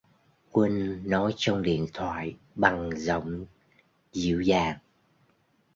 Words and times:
Quân 0.51 1.01
nói 1.05 1.33
trong 1.37 1.61
điện 1.61 1.87
thoại 1.93 2.35
bằng 2.55 2.89
giọng 2.97 3.45
dịu 4.13 4.41
dàng 4.41 4.77